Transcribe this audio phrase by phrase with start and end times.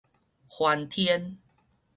[0.49, 1.37] 翻天